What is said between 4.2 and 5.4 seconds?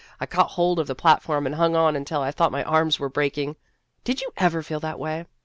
ever feel that way